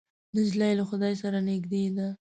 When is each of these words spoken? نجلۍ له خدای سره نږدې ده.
نجلۍ 0.35 0.71
له 0.79 0.83
خدای 0.89 1.13
سره 1.21 1.37
نږدې 1.47 1.83
ده. 1.97 2.07